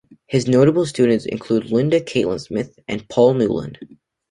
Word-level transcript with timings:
His 0.25 0.47
notable 0.47 0.87
students 0.87 1.27
include 1.27 1.71
Linda 1.71 2.01
Catlin 2.01 2.39
Smith 2.39 2.79
and 2.87 3.07
Paul 3.07 3.35
Newland. 3.35 3.77